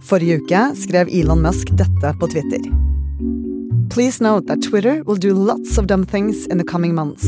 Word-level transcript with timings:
Forrige 0.00 0.40
uke 0.40 0.60
skrev 0.80 1.10
Elon 1.12 1.42
Musk 1.44 1.72
dette 1.76 2.12
på 2.20 2.28
Twitter. 2.32 2.62
Please 3.90 4.22
note 4.22 4.46
that 4.46 4.62
Twitter 4.62 5.02
will 5.04 5.18
do 5.18 5.34
lots 5.34 5.76
of 5.78 5.86
dumb 5.86 6.06
things 6.06 6.46
in 6.46 6.58
the 6.58 6.64
coming 6.64 6.94
months. 6.94 7.26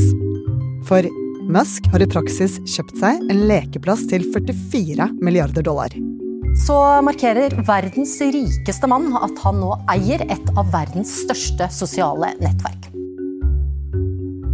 For 0.87 1.05
Musk 1.43 1.85
har 1.91 2.01
i 2.01 2.07
praksis 2.07 2.57
kjøpt 2.65 2.97
seg 3.01 3.19
en 3.29 3.43
lekeplass 3.49 4.07
til 4.09 4.25
44 4.33 5.09
milliarder 5.21 5.65
dollar. 5.65 5.93
Så 6.65 6.77
markerer 7.05 7.53
verdens 7.67 8.15
rikeste 8.21 8.89
mann 8.89 9.11
at 9.19 9.37
han 9.43 9.59
nå 9.61 9.73
eier 9.91 10.23
et 10.29 10.51
av 10.57 10.69
verdens 10.73 11.13
største 11.23 11.69
sosiale 11.73 12.33
nettverk. 12.41 12.89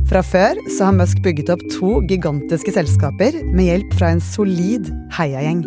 Fra 0.10 0.24
før 0.26 0.58
så 0.74 0.90
har 0.90 0.96
Musk 0.98 1.22
bygget 1.24 1.52
opp 1.54 1.66
to 1.76 2.00
gigantiske 2.10 2.74
selskaper 2.74 3.44
med 3.54 3.68
hjelp 3.70 4.00
fra 4.00 4.16
en 4.16 4.24
solid 4.24 4.90
heiagjeng. 5.14 5.62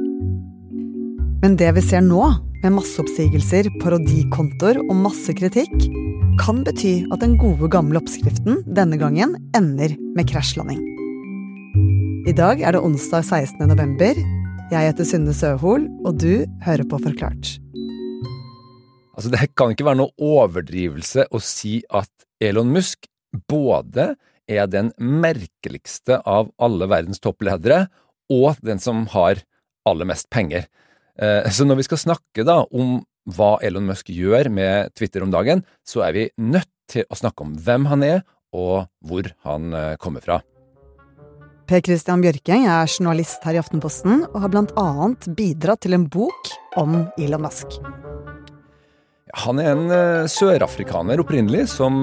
Men 1.43 1.57
det 1.59 1.73
vi 1.75 1.83
ser 1.83 2.05
nå, 2.07 2.23
med 2.63 2.71
masseoppsigelser, 2.77 3.67
parodikontoer 3.83 4.77
og 4.85 4.93
masse 4.95 5.33
kritikk, 5.35 5.73
kan 6.39 6.61
bety 6.63 7.01
at 7.11 7.25
den 7.25 7.33
gode, 7.41 7.67
gamle 7.67 7.99
oppskriften 7.99 8.61
denne 8.77 8.95
gangen 9.01 9.35
ender 9.59 9.97
med 10.15 10.29
krasjlanding. 10.31 10.79
I 12.31 12.35
dag 12.39 12.63
er 12.63 12.77
det 12.77 12.83
onsdag 12.87 13.27
16. 13.27 13.59
november. 13.67 14.21
Jeg 14.71 14.87
heter 14.87 15.09
Synne 15.09 15.35
Søhol, 15.35 15.89
og 16.07 16.21
du 16.23 16.45
hører 16.63 16.87
på 16.87 17.01
Forklart. 17.03 17.57
Altså, 19.19 19.33
det 19.35 19.51
kan 19.59 19.75
ikke 19.75 19.89
være 19.89 19.99
noe 19.99 20.15
overdrivelse 20.23 21.27
å 21.27 21.43
si 21.43 21.81
at 21.91 22.13
Elon 22.39 22.71
Musk 22.71 23.11
både 23.51 24.13
er 24.47 24.71
den 24.71 24.95
merkeligste 25.03 26.21
av 26.23 26.55
alle 26.63 26.87
verdens 26.87 27.19
toppledere, 27.19 27.89
og 28.31 28.63
den 28.63 28.79
som 28.79 29.09
har 29.11 29.43
aller 29.91 30.07
mest 30.07 30.31
penger. 30.31 30.71
Eh, 31.21 31.49
så 31.53 31.67
når 31.69 31.83
vi 31.83 31.89
skal 31.89 32.01
snakke 32.01 32.45
da 32.47 32.63
om 32.73 33.01
hva 33.37 33.57
Elon 33.63 33.87
Musk 33.87 34.09
gjør 34.11 34.49
med 34.53 34.95
Twitter 34.99 35.25
om 35.25 35.33
dagen, 35.33 35.63
så 35.87 36.07
er 36.09 36.17
vi 36.17 36.31
nødt 36.41 36.71
til 36.91 37.07
å 37.09 37.19
snakke 37.19 37.45
om 37.45 37.53
hvem 37.61 37.87
han 37.91 38.05
er, 38.07 38.25
og 38.53 38.89
hvor 39.07 39.29
han 39.47 39.73
eh, 39.77 39.99
kommer 40.03 40.25
fra. 40.25 40.41
Per 41.71 41.85
Christian 41.85 42.25
Bjørking 42.25 42.67
er 42.69 42.91
journalist 42.91 43.45
her 43.47 43.57
i 43.57 43.61
Aftenposten 43.61 44.27
og 44.27 44.41
har 44.43 44.57
annet 44.59 45.29
bidratt 45.39 45.85
til 45.85 45.95
en 45.97 46.09
bok 46.11 46.51
om 46.81 47.05
Elon 47.21 47.47
Musk. 47.47 47.79
Han 49.47 49.63
er 49.63 49.71
en 49.71 49.87
uh, 49.89 50.29
sørafrikaner 50.29 51.23
opprinnelig, 51.23 51.63
som 51.73 52.03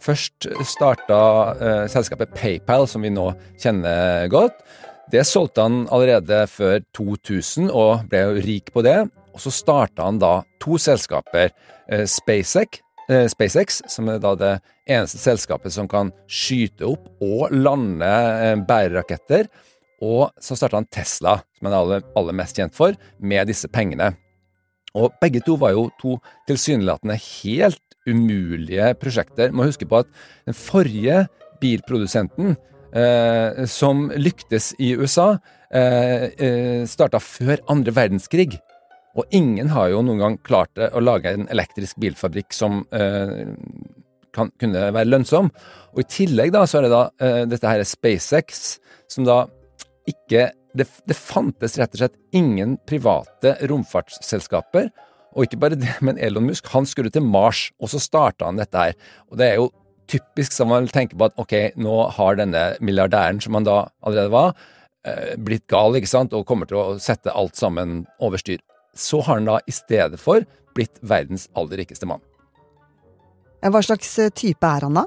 først 0.00 0.46
starta 0.64 1.18
selskapet 1.92 2.32
PayPal, 2.32 2.86
som 2.88 3.04
vi 3.04 3.10
nå 3.12 3.26
kjenner 3.60 4.30
godt. 4.32 4.62
Det 5.12 5.26
solgte 5.28 5.60
han 5.66 5.82
allerede 5.92 6.46
før 6.48 6.78
2000, 6.96 7.66
og 7.68 8.06
ble 8.08 8.22
jo 8.22 8.44
rik 8.46 8.70
på 8.72 8.80
det. 8.86 8.96
Og 9.36 9.42
så 9.44 9.50
starta 9.52 10.06
han 10.06 10.16
da 10.22 10.38
to 10.62 10.78
selskaper, 10.80 11.52
SpaceX, 12.08 12.80
SpaceX, 13.28 13.82
som 13.92 14.08
er 14.08 14.22
da 14.22 14.32
det 14.40 14.54
eneste 14.88 15.20
selskapet 15.20 15.74
som 15.74 15.90
kan 15.90 16.14
skyte 16.24 16.88
opp 16.88 17.10
og 17.20 17.52
lande 17.52 18.08
bæreraketter. 18.64 19.52
Og 20.00 20.32
så 20.40 20.56
starta 20.56 20.80
han 20.80 20.88
Tesla, 20.88 21.36
som 21.58 21.68
han 21.68 21.76
er 21.76 21.80
aller, 21.82 22.08
aller 22.16 22.40
mest 22.40 22.56
kjent 22.56 22.76
for, 22.76 22.96
med 23.20 23.52
disse 23.52 23.68
pengene. 23.68 24.14
Og 24.96 25.12
begge 25.20 25.44
to 25.44 25.60
var 25.60 25.76
jo 25.76 25.90
to 26.00 26.16
tilsynelatende 26.48 27.20
helt 27.20 27.84
umulige 28.08 28.94
prosjekter. 28.96 29.52
Må 29.52 29.68
huske 29.68 29.84
på 29.88 30.00
at 30.06 30.08
den 30.48 30.56
forrige 30.56 31.26
bilprodusenten 31.60 32.56
eh, 32.94 33.64
som 33.70 34.10
lyktes 34.16 34.72
i 34.78 34.92
USA, 34.98 35.36
eh, 35.72 36.28
eh 36.36 36.84
starta 36.86 37.20
før 37.20 37.62
andre 37.72 37.94
verdenskrig. 37.96 38.58
Og 39.16 39.28
ingen 39.30 39.68
har 39.68 39.90
jo 39.92 40.00
noen 40.04 40.22
gang 40.22 40.38
klart 40.40 40.78
å 40.78 41.00
lage 41.00 41.34
en 41.34 41.48
elektrisk 41.52 41.98
bilfabrikk 42.00 42.54
som 42.56 42.86
eh, 42.96 43.44
kan, 44.32 44.50
kunne 44.60 44.88
være 44.94 45.10
lønnsom. 45.10 45.50
Og 45.92 46.00
i 46.00 46.08
tillegg 46.08 46.54
da, 46.54 46.64
så 46.66 46.80
er 46.80 46.86
det 46.86 46.94
da 46.94 47.02
eh, 47.20 47.42
dette 47.50 47.68
her 47.68 47.82
er 47.82 47.88
SpaceX, 47.88 48.78
som 49.12 49.28
da 49.28 49.44
ikke 50.08 50.48
det, 50.72 50.88
det, 51.04 51.16
fantes 51.16 51.76
rett 51.78 51.92
og 51.92 52.00
slett 52.00 52.16
ingen 52.36 52.78
private 52.88 53.58
romfartsselskaper. 53.68 54.88
Og 55.36 55.46
ikke 55.46 55.60
bare 55.60 55.78
det, 55.80 55.92
men 56.04 56.20
Elon 56.20 56.48
Musk 56.48 56.68
han 56.72 56.88
skulle 56.88 57.12
til 57.12 57.24
Mars, 57.24 57.70
og 57.80 57.92
så 57.92 58.00
starta 58.02 58.48
han 58.48 58.60
dette 58.60 58.88
her. 58.88 58.96
Og 59.30 59.38
det 59.40 59.50
er 59.50 59.60
jo 59.60 59.70
typisk 60.10 60.52
som 60.52 60.70
man 60.72 60.88
tenker 60.90 61.18
på 61.18 61.28
at 61.28 61.38
ok, 61.40 61.54
nå 61.80 61.96
har 62.16 62.38
denne 62.40 62.64
milliardæren, 62.84 63.40
som 63.42 63.54
han 63.58 63.68
da 63.68 63.78
allerede 64.02 64.32
var, 64.32 64.54
eh, 65.06 65.34
blitt 65.38 65.66
gal, 65.70 65.96
ikke 65.96 66.10
sant, 66.10 66.32
og 66.32 66.46
kommer 66.46 66.68
til 66.68 66.80
å 66.80 66.98
sette 67.00 67.32
alt 67.32 67.56
sammen 67.56 68.06
over 68.20 68.38
styr. 68.38 68.60
Så 68.94 69.22
har 69.22 69.40
han 69.40 69.48
da 69.48 69.60
i 69.66 69.72
stedet 69.72 70.20
for 70.20 70.44
blitt 70.74 71.00
verdens 71.02 71.48
aller 71.56 71.82
rikeste 71.82 72.08
mann. 72.08 72.20
Hva 73.62 73.82
slags 73.84 74.18
eh, 74.18 74.32
type 74.34 74.66
er 74.66 74.88
han 74.88 74.98
da? 74.98 75.06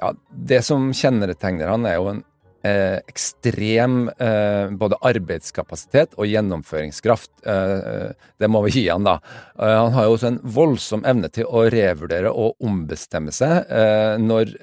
Ja, 0.00 0.12
Det 0.30 0.62
som 0.64 0.92
kjennetegner 0.96 1.68
han, 1.68 1.86
er 1.86 1.98
jo 1.98 2.08
en 2.14 2.24
eh, 2.66 2.98
ekstrem 3.08 4.08
eh, 4.18 4.72
både 4.80 4.98
arbeidskapasitet 5.06 6.16
og 6.18 6.28
gjennomføringskraft. 6.28 7.30
Eh, 7.46 8.10
det 8.40 8.50
må 8.50 8.62
vi 8.66 8.74
gi 8.74 8.84
han, 8.88 9.06
da. 9.06 9.18
Eh, 9.58 9.76
han 9.76 9.94
har 9.96 10.08
jo 10.08 10.16
også 10.16 10.30
en 10.30 10.40
voldsom 10.56 11.04
evne 11.08 11.30
til 11.32 11.48
å 11.48 11.66
revurdere 11.72 12.32
og 12.32 12.60
ombestemme 12.64 13.34
seg 13.34 13.70
eh, 13.70 14.16
når 14.20 14.56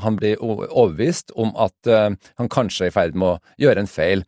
han 0.00 0.16
blir 0.18 0.40
overbevist 0.42 1.32
om 1.40 1.52
at 1.60 1.88
han 1.88 2.50
kanskje 2.52 2.86
er 2.86 2.92
i 2.92 2.94
ferd 2.94 3.16
med 3.18 3.34
å 3.34 3.60
gjøre 3.60 3.84
en 3.84 3.90
feil. 3.90 4.24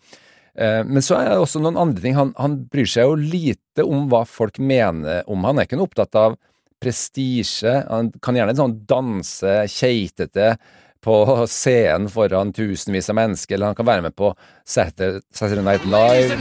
Men 0.57 1.05
så 1.05 1.19
er 1.19 1.31
det 1.31 1.39
også 1.43 1.61
noen 1.61 1.79
andre 1.81 2.03
ting. 2.03 2.17
Han, 2.17 2.33
han 2.41 2.57
bryr 2.73 2.89
seg 2.89 3.09
jo 3.09 3.17
lite 3.19 3.85
om 3.85 4.07
hva 4.13 4.23
folk 4.29 4.59
mener 4.63 5.27
om. 5.29 5.45
Han 5.45 5.61
er 5.61 5.69
ikke 5.69 5.79
noe 5.79 5.91
opptatt 5.91 6.17
av 6.17 6.37
prestisje. 6.83 7.75
Han 7.91 8.11
kan 8.25 8.39
gjerne 8.39 8.57
sånn 8.57 8.79
danse 8.89 9.59
keitete 9.73 10.55
på 11.07 11.47
scenen 11.47 12.09
foran 12.11 12.53
tusenvis 12.55 13.11
av 13.13 13.19
mennesker, 13.21 13.55
eller 13.55 13.71
han 13.71 13.79
kan 13.79 13.87
være 13.87 14.07
med 14.09 14.17
på 14.19 14.33
Saturday 14.67 15.63
Night 15.63 15.87
Live. 15.87 16.35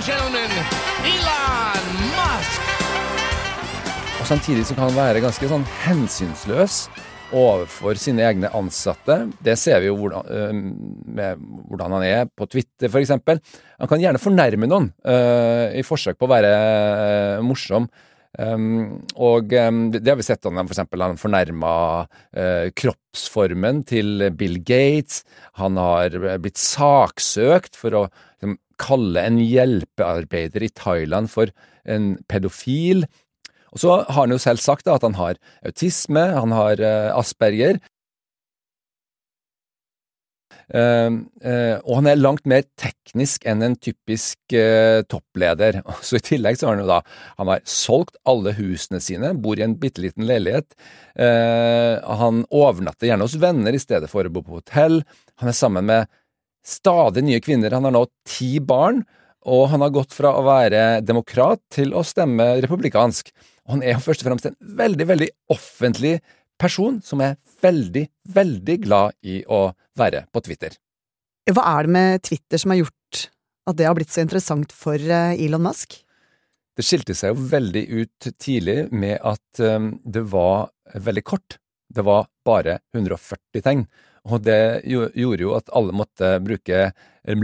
Og 4.20 4.30
Samtidig 4.30 4.66
så 4.66 4.74
kan 4.74 4.88
han 4.88 4.98
være 4.98 5.22
ganske 5.22 5.50
sånn 5.52 5.68
hensynsløs 5.84 6.88
overfor 7.36 7.98
sine 8.00 8.26
egne 8.26 8.50
ansatte. 8.58 9.20
Det 9.44 9.54
ser 9.60 9.84
vi 9.84 9.92
jo 9.92 10.00
hvordan, 10.00 10.26
øh, 10.34 10.56
med 11.18 11.46
hvordan 11.70 11.94
han 11.98 12.06
er 12.08 12.26
på 12.26 12.48
Twitter, 12.50 12.90
f.eks. 12.90 13.14
Han 13.20 13.92
kan 13.92 14.02
gjerne 14.02 14.22
fornærme 14.22 14.70
noen 14.70 14.92
øh, 15.06 15.78
i 15.78 15.86
forsøk 15.86 16.18
på 16.18 16.26
å 16.26 16.34
være 16.34 16.52
øh, 16.56 17.46
morsom. 17.46 17.90
Um, 18.36 19.06
og 19.16 19.54
um, 19.56 19.80
det 19.94 20.10
har 20.10 20.20
vi 20.20 20.26
sett 20.28 20.46
han 20.48 20.60
f.eks. 20.66 20.84
For 20.90 21.04
han 21.04 21.20
fornærma 21.20 21.74
uh, 22.06 22.68
kroppsformen 22.76 23.84
til 23.88 24.28
Bill 24.38 24.60
Gates. 24.60 25.24
Han 25.62 25.80
har 25.80 26.18
blitt 26.44 26.60
saksøkt 26.62 27.80
for 27.80 27.96
å 27.96 28.06
liksom, 28.08 28.58
kalle 28.82 29.24
en 29.24 29.40
hjelpearbeider 29.40 30.68
i 30.68 30.74
Thailand 30.76 31.32
for 31.32 31.54
en 31.88 32.16
pedofil. 32.28 33.06
Og 33.76 33.82
så 33.84 34.00
har 34.04 34.22
han 34.22 34.32
jo 34.32 34.40
selv 34.40 34.64
sagt 34.64 34.88
da, 34.88 34.96
at 34.96 35.04
han 35.08 35.18
har 35.20 35.40
autisme, 35.68 36.24
han 36.36 36.56
har 36.56 36.80
uh, 36.84 37.12
asperger, 37.16 37.80
og 40.74 41.92
han 42.00 42.08
er 42.10 42.18
langt 42.18 42.48
mer 42.50 42.64
teknisk 42.82 43.44
enn 43.46 43.62
en 43.62 43.76
typisk 43.78 44.56
uh, 44.58 45.06
toppleder. 45.06 45.82
Så 46.06 46.18
I 46.18 46.26
tillegg 46.26 46.58
så 46.58 46.68
har 46.68 46.76
han 46.76 46.84
jo 46.84 46.90
da 46.90 47.00
han 47.38 47.52
har 47.54 47.62
solgt 47.70 48.18
alle 48.26 48.56
husene 48.58 49.02
sine, 49.04 49.36
bor 49.38 49.60
i 49.60 49.66
en 49.66 49.78
bitte 49.78 50.02
liten 50.02 50.26
leilighet. 50.26 50.74
han 51.16 52.42
overnatter 52.52 53.08
gjerne 53.08 53.24
hos 53.24 53.38
venner 53.40 53.76
i 53.76 53.80
stedet 53.80 54.10
for 54.12 54.26
å 54.26 54.34
bo 54.34 54.42
på 54.44 54.58
hotell. 54.58 55.04
Han 55.40 55.52
er 55.52 55.56
sammen 55.56 55.86
med 55.88 56.10
stadig 56.66 57.24
nye 57.24 57.44
kvinner. 57.44 57.76
Han 57.78 57.88
har 57.88 57.94
nå 57.96 58.06
ti 58.28 58.58
barn, 58.60 59.04
og 59.46 59.68
han 59.72 59.84
har 59.86 59.94
gått 59.94 60.16
fra 60.16 60.34
å 60.36 60.46
være 60.46 61.02
demokrat 61.06 61.62
til 61.74 61.94
å 61.94 62.04
stemme 62.06 62.56
republikansk. 62.66 63.30
Og 63.66 63.78
han 63.78 63.86
er 63.86 64.02
først 64.02 64.24
og 64.24 64.32
fremst 64.32 64.50
en 64.50 64.58
veldig, 64.82 65.08
veldig 65.14 65.30
offentlig 65.54 66.18
person 66.62 67.00
som 67.06 67.22
er 67.22 67.38
veldig, 67.62 68.06
veldig 68.34 68.78
glad 68.86 69.18
i 69.26 69.42
å 69.46 69.68
være 70.00 70.26
på 70.34 70.44
Twitter. 70.46 70.76
Hva 71.52 71.66
er 71.76 71.86
det 71.86 71.94
med 71.94 72.24
Twitter 72.26 72.62
som 72.62 72.74
har 72.74 72.82
gjort 72.84 73.28
at 73.70 73.78
det 73.78 73.88
har 73.88 73.98
blitt 73.98 74.14
så 74.14 74.24
interessant 74.26 74.74
for 74.76 74.98
eh, 74.98 75.36
Elon 75.46 75.66
Musk? 75.66 76.00
Det 76.76 76.84
skilte 76.84 77.16
seg 77.16 77.32
jo 77.32 77.46
veldig 77.54 77.84
ut 78.02 78.28
tidlig 78.42 78.80
med 78.92 79.22
at 79.24 79.62
um, 79.64 79.94
det 80.04 80.26
var 80.28 80.68
veldig 80.92 81.24
kort. 81.24 81.58
Det 81.88 82.04
var 82.04 82.28
bare 82.46 82.80
140 82.94 83.64
tegn. 83.64 83.86
Og 84.26 84.42
det 84.44 84.82
gjorde 84.90 85.46
jo 85.46 85.54
at 85.56 85.70
alle 85.78 85.96
måtte 85.96 86.34
bruke 86.44 86.90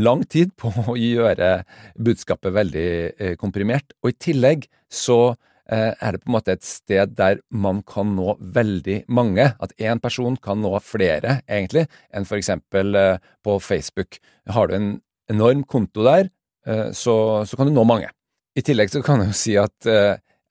lang 0.01 0.25
tid 0.25 0.51
på 0.59 0.73
å 0.91 0.97
gjøre 0.97 1.61
budskapet 1.95 2.57
veldig 2.57 2.89
eh, 3.15 3.35
komprimert. 3.39 3.95
Og 4.01 4.11
i 4.11 4.19
tillegg 4.27 4.67
så 4.91 5.21
Eh, 5.31 5.50
er 5.71 6.15
det 6.15 6.21
på 6.23 6.29
en 6.29 6.35
måte 6.35 6.55
et 6.55 6.65
sted 6.67 7.13
der 7.17 7.39
man 7.49 7.81
kan 7.87 8.15
nå 8.17 8.35
veldig 8.39 9.03
mange. 9.07 9.45
At 9.63 9.75
én 9.79 10.01
person 10.03 10.35
kan 10.35 10.61
nå 10.63 10.73
flere, 10.83 11.39
egentlig, 11.47 11.85
enn 12.11 12.27
for 12.27 12.39
eksempel 12.39 12.97
eh, 12.97 13.21
på 13.45 13.57
Facebook. 13.63 14.19
Har 14.51 14.67
du 14.67 14.75
en 14.77 14.89
enorm 15.31 15.63
konto 15.63 16.03
der, 16.07 16.31
eh, 16.67 16.89
så, 16.91 17.15
så 17.47 17.59
kan 17.59 17.69
du 17.69 17.75
nå 17.75 17.85
mange. 17.87 18.11
I 18.57 18.65
tillegg 18.67 18.91
så 18.91 19.03
kan 19.05 19.23
jeg 19.23 19.31
jo 19.31 19.39
si 19.39 19.53
at 19.55 19.85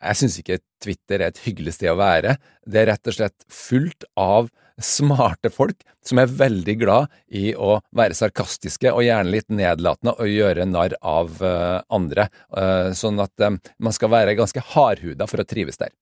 Jeg 0.00 0.16
syns 0.16 0.38
ikke 0.40 0.56
Twitter 0.80 1.20
er 1.20 1.28
et 1.28 1.42
hyggelig 1.44 1.74
sted 1.76 1.90
å 1.92 1.98
være. 2.00 2.38
Det 2.64 2.78
er 2.80 2.88
rett 2.88 3.10
og 3.10 3.12
slett 3.12 3.44
fullt 3.52 4.06
av 4.16 4.48
smarte 4.84 5.50
folk 5.52 5.82
som 6.06 6.20
er 6.22 6.32
veldig 6.32 6.76
glad 6.80 7.10
i 7.36 7.52
å 7.54 7.78
være 7.96 8.16
sarkastiske 8.16 8.92
og 8.92 9.04
gjerne 9.04 9.32
litt 9.34 9.48
nedlatende 9.52 10.14
og 10.16 10.30
gjøre 10.30 10.66
narr 10.68 10.96
av 11.00 11.40
uh, 11.44 11.80
andre. 11.92 12.28
Uh, 12.54 12.90
sånn 12.96 13.20
at 13.22 13.46
um, 13.46 13.60
man 13.78 13.96
skal 13.96 14.12
være 14.12 14.36
ganske 14.38 14.64
hardhuda 14.72 15.28
for 15.30 15.42
å 15.42 15.48
trives 15.48 15.80
der. 15.80 15.94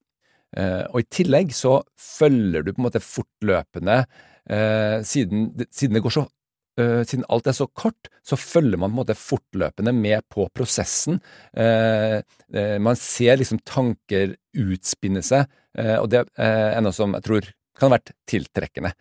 Og 0.89 1.03
i 1.03 1.05
tillegg 1.13 1.51
så 1.53 1.75
følger 1.93 2.63
du 2.65 2.71
på 2.71 2.79
en 2.81 2.85
måte 2.87 3.03
fortløpende 3.05 3.99
siden, 5.05 5.43
siden, 5.69 5.93
det 5.93 6.01
går 6.01 6.15
så 6.15 6.23
siden 7.05 7.27
alt 7.29 7.45
er 7.51 7.53
så 7.53 7.67
kort, 7.77 8.09
så 8.25 8.33
følger 8.33 8.81
man 8.81 8.89
på 8.89 8.95
en 8.95 8.99
måte 9.03 9.17
fortløpende 9.19 9.93
med 9.93 10.25
på 10.33 10.47
prosessen. 10.57 11.19
Man 11.53 12.97
ser 12.97 13.37
liksom 13.37 13.61
tanker 13.61 14.33
utspinne 14.57 15.21
seg, 15.21 15.45
og 15.99 16.09
det 16.15 16.23
er 16.41 16.81
noe 16.81 16.97
som 16.97 17.13
jeg 17.19 17.27
tror 17.29 17.51
kan 17.79 17.89
ha 17.89 17.97
vært 17.97 18.13
tiltrekkende. 18.29 18.93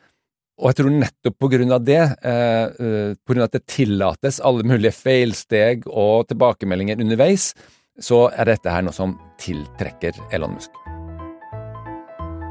Og 0.58 0.72
jeg 0.72 0.80
tror 0.80 0.90
nettopp 0.90 1.36
på 1.38 1.50
grunn 1.52 1.74
av 1.74 1.84
det, 1.86 2.02
på 2.26 3.30
grunn 3.30 3.44
av 3.44 3.50
at 3.50 3.58
det 3.60 3.66
tillates 3.70 4.40
alle 4.42 4.66
mulige 4.66 4.96
feilsteg 4.96 5.86
og 5.86 6.26
tilbakemeldinger 6.32 6.98
underveis, 6.98 7.52
så 7.98 8.26
er 8.34 8.50
dette 8.50 8.70
her 8.70 8.82
noe 8.86 8.94
som 8.94 9.14
tiltrekker 9.42 10.18
Elon 10.34 10.56
Musk. 10.56 10.74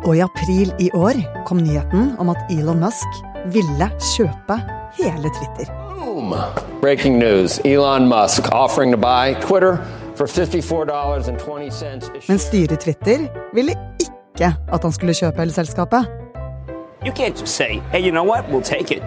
Og 0.07 0.15
i 0.15 0.21
april 0.23 0.71
i 0.79 0.87
år 0.95 1.19
kom 1.47 1.59
nyheten 1.59 2.13
om 2.21 2.31
at 2.31 2.51
Elon 2.53 2.79
Musk 2.79 3.19
ville 3.51 3.89
kjøpe 4.13 4.55
hele 4.99 5.31
Twitter. 5.35 5.71
Boom. 5.99 6.31
Breaking 6.79 7.19
news. 7.19 7.59
Elon 7.65 8.07
Musk 8.07 8.47
offering 8.53 8.95
to 8.95 8.97
buy 8.97 9.35
Twitter 9.43 9.75
for 10.15 10.27
$54.20. 10.27 12.27
Men 12.27 12.39
styret 12.39 12.79
Twitter 12.79 13.27
ville 13.53 13.75
ikke 14.37 14.53
at 14.73 14.83
han 14.83 14.93
skulle 14.93 15.13
kjøpe 15.17 15.41
hele 15.41 15.53
selskapet. 15.53 16.05
You 17.05 17.13
can't 17.13 17.39
just 17.39 17.55
say, 17.55 17.81
hey, 17.91 18.01
you 18.01 18.11
know 18.11 18.23
what, 18.23 18.45
we'll 18.49 18.61
take 18.61 18.91
it. 18.91 19.03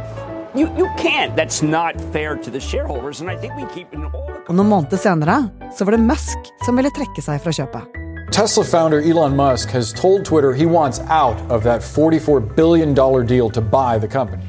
You, 0.54 0.66
you 0.76 0.88
can't. 0.98 1.36
That's 1.36 1.62
not 1.62 1.94
fair 2.12 2.34
to 2.36 2.50
the 2.50 2.60
shareholders, 2.60 3.20
and 3.20 3.30
I 3.30 3.36
think 3.36 3.54
we 3.56 3.66
keep 3.74 3.94
in 3.94 4.02
all. 4.04 4.30
Og 4.48 4.54
noen 4.54 4.68
måneder 4.68 4.98
senere 4.98 5.36
så 5.76 5.86
var 5.86 5.94
det 5.94 6.02
Musk 6.02 6.50
som 6.66 6.78
ville 6.80 6.90
trekke 6.90 7.22
seg 7.22 7.38
fra 7.44 7.52
kjøpet. 7.54 7.98
Tesla 8.34 8.64
founder 8.64 8.98
Elon 8.98 9.36
Musk 9.36 9.70
has 9.70 9.92
told 9.92 10.24
Twitter 10.24 10.52
he 10.52 10.66
wants 10.66 11.00
out 11.10 11.38
of 11.50 11.62
that 11.62 11.82
$44 11.82 12.54
billion 12.56 12.94
deal 12.94 13.50
to 13.50 13.60
buy 13.60 13.98
the 13.98 14.08
company. 14.08 14.46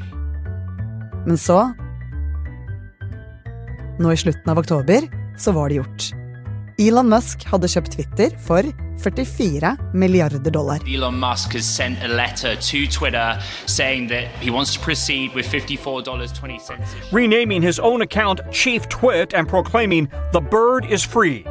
Men 1.25 1.37
så 1.37 1.73
Nå 3.99 4.11
i 4.11 4.17
slutten 4.17 4.49
av 4.49 4.57
oktober 4.57 5.05
så 5.37 5.51
var 5.51 5.69
det 5.69 5.75
gjort. 5.75 6.11
Elon 6.81 7.09
Musk 7.09 7.45
hadde 7.45 7.69
kjøpt 7.69 7.93
Twitter 7.93 8.33
for 8.41 8.65
44 9.03 9.77
milliarder 9.93 10.51
dollar. 10.51 10.79
Elon 10.87 11.19
Musk 11.19 11.53
has 11.53 11.65
sent 11.65 12.03
a 12.03 12.07
letter 12.07 12.55
to 12.55 12.87
Twitter 12.87 13.39
saying 13.65 14.09
that 14.09 14.27
he 14.39 14.51
wants 14.51 14.73
to 14.73 14.79
proceed 14.79 15.33
with 15.35 15.45
$54.20. 15.47 17.11
Renaming 17.11 17.61
his 17.61 17.79
own 17.79 18.01
account 18.01 18.39
Chief 18.51 18.87
Twit 18.89 19.33
and 19.33 19.47
proclaiming 19.47 20.07
the 20.31 20.41
bird 20.41 20.85
is 20.85 21.03
free. 21.05 21.43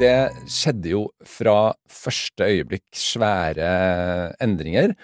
Det 0.00 0.32
skjedde 0.50 0.88
jo 0.90 1.02
fra 1.28 1.74
første 1.86 2.46
øyeblikk 2.48 2.86
svære 2.96 4.32
endringer. 4.42 4.94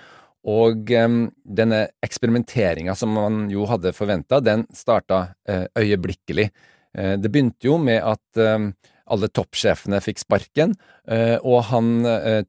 Og 0.48 0.90
um, 1.04 1.18
denne 1.44 1.84
eksperimenteringa 2.02 2.94
som 2.96 3.12
man 3.14 3.44
jo 3.52 3.66
hadde 3.68 3.92
forventa, 3.94 4.40
den 4.40 4.64
starta 4.74 5.20
uh, 5.50 5.66
øyeblikkelig. 5.78 6.48
Uh, 6.96 7.14
det 7.20 7.30
begynte 7.30 7.68
jo 7.68 7.76
med 7.82 8.00
at 8.00 8.42
um, 8.56 8.70
alle 9.08 9.30
toppsjefene 9.32 10.00
fikk 10.04 10.22
sparken, 10.24 10.76
uh, 11.10 11.36
og 11.42 11.68
han 11.72 11.92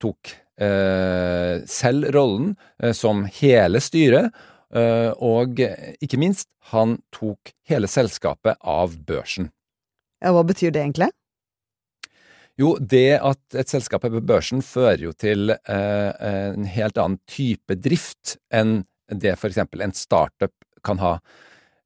tok 0.01 0.35
selv 0.59 2.09
rollen 2.11 2.49
som 2.91 3.21
hele 3.37 3.79
styret, 3.79 4.35
og 5.23 5.61
ikke 5.63 6.19
minst, 6.19 6.49
han 6.73 6.97
tok 7.15 7.53
hele 7.71 7.87
selskapet 7.87 8.59
av 8.59 8.97
børsen. 9.07 9.47
Ja, 10.19 10.33
Hva 10.35 10.43
betyr 10.43 10.75
det 10.75 10.83
egentlig? 10.83 11.07
Jo, 12.59 12.73
det 12.79 13.21
at 13.23 13.55
et 13.55 13.71
selskap 13.71 14.03
er 14.03 14.11
på 14.11 14.21
børsen 14.27 14.63
fører 14.65 15.05
jo 15.05 15.13
til 15.15 15.53
eh, 15.55 16.09
en 16.19 16.65
helt 16.67 16.97
annen 16.99 17.21
type 17.29 17.77
drift 17.79 18.35
enn 18.51 18.81
det 19.09 19.37
for 19.39 19.47
eksempel 19.49 19.85
en 19.85 19.95
startup 19.95 20.53
kan 20.85 20.99
ha. 20.99 21.15